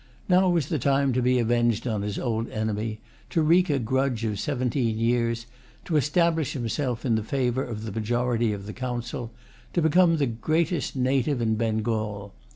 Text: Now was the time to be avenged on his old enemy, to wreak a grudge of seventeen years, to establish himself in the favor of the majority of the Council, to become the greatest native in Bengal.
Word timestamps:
Now 0.27 0.49
was 0.49 0.69
the 0.69 0.79
time 0.79 1.13
to 1.13 1.21
be 1.21 1.37
avenged 1.37 1.85
on 1.85 2.01
his 2.01 2.17
old 2.17 2.49
enemy, 2.49 3.01
to 3.29 3.43
wreak 3.43 3.69
a 3.69 3.77
grudge 3.77 4.23
of 4.25 4.39
seventeen 4.39 4.97
years, 4.97 5.45
to 5.85 5.95
establish 5.95 6.53
himself 6.53 7.05
in 7.05 7.13
the 7.13 7.23
favor 7.23 7.63
of 7.63 7.83
the 7.83 7.91
majority 7.91 8.51
of 8.51 8.65
the 8.65 8.73
Council, 8.73 9.31
to 9.73 9.79
become 9.83 10.17
the 10.17 10.25
greatest 10.25 10.95
native 10.95 11.39
in 11.39 11.53
Bengal. 11.53 12.33